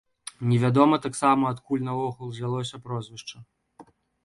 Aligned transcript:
Невядома 0.53 0.97
таксама, 1.03 1.51
адкуль 1.53 1.85
наогул 1.89 2.33
узялося 2.35 2.83
прозвішча. 2.87 3.37